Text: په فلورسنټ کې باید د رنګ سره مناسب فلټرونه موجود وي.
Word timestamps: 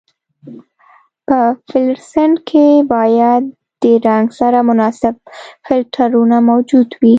په 1.27 1.39
فلورسنټ 1.67 2.35
کې 2.49 2.65
باید 2.93 3.43
د 3.81 3.83
رنګ 4.07 4.27
سره 4.39 4.57
مناسب 4.69 5.15
فلټرونه 5.65 6.37
موجود 6.49 6.87
وي. 6.99 7.09